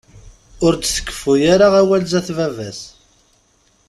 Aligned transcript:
Ur 0.65 0.73
d-tkeffu 0.75 1.33
ara 1.53 1.67
awal 1.81 2.03
zdat 2.09 2.29
baba-s. 2.37 2.81